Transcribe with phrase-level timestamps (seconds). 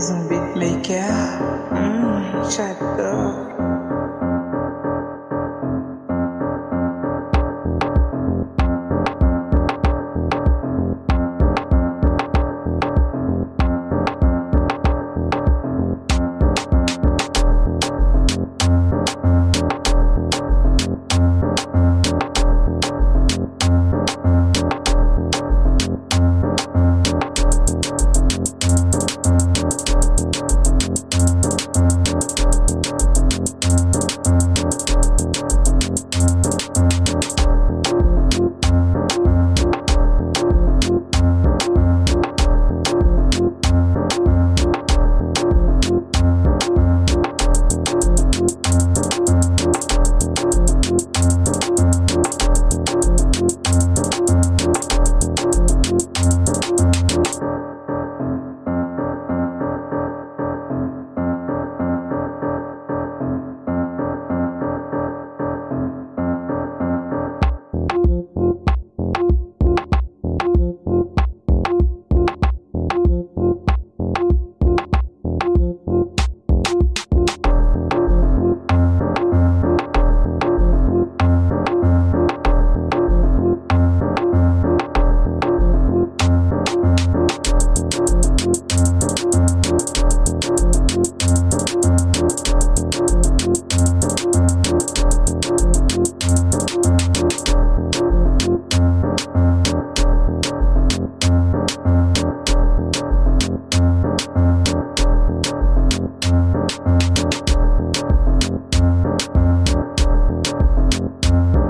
[0.00, 1.12] Amazon beatmaker.
[1.76, 3.79] Mm, shut up.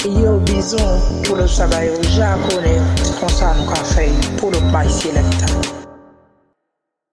[0.07, 0.79] Yo, bisous
[1.25, 2.81] pour le travail au japonais.
[3.29, 5.80] Ça nous avons fait pour le bail là